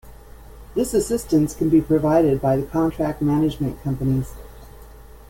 This 0.73 0.95
assistance 0.95 1.53
can 1.55 1.69
be 1.69 1.79
provided 1.79 2.41
by 2.41 2.55
the 2.57 2.65
contract 2.65 3.21
management 3.21 3.83
companies. 3.83 4.33